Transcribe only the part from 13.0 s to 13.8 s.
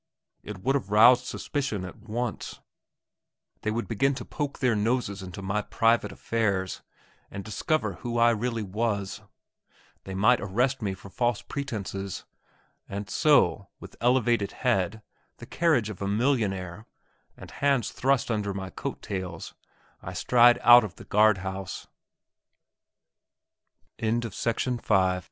so,